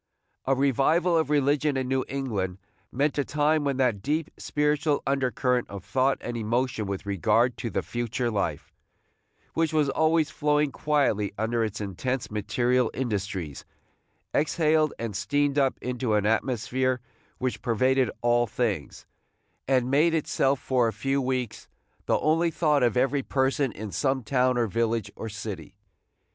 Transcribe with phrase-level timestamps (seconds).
[0.45, 2.57] A revival of religion in New England
[2.91, 7.69] meant a time when that deep spiritual undercurrent of thought and emotion with regard to
[7.69, 8.73] the future life,
[9.53, 13.63] which was always flowing quietly under its intense material industries,
[14.33, 16.99] exhaled and steamed up into an atmosphere
[17.37, 19.05] which pervaded all things,
[19.67, 21.67] and made itself for a few weeks
[22.07, 25.75] the only thought of every person in some town or village or city.